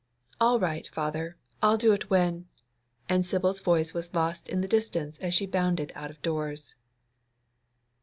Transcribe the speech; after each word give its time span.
'All 0.39 0.59
right, 0.59 0.87
father; 0.87 1.37
I'll 1.61 1.77
do 1.77 1.93
it 1.93 2.09
when'—and 2.09 3.23
Sibyl's 3.23 3.59
voice 3.59 3.93
was 3.93 4.15
lost 4.15 4.49
in 4.49 4.61
the 4.61 4.67
distance 4.67 5.19
as 5.19 5.35
she 5.35 5.45
bounded 5.45 5.91
out 5.93 6.09
of 6.09 6.19
doors. 6.23 6.73